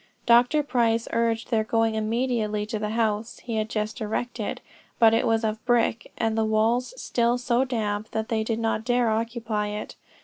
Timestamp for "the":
2.79-2.89, 6.35-6.43